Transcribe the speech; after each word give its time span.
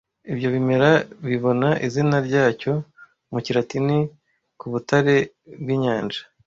Ibyo 0.31 0.47
bimera 0.55 0.89
bibona 1.27 1.69
izina 1.87 2.17
ryacyo 2.27 2.71
mu 3.31 3.39
kilatini 3.45 3.97
kubutare 4.59 5.15
bwinyanja 5.61 6.21